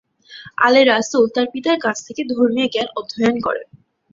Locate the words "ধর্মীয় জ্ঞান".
2.31-2.87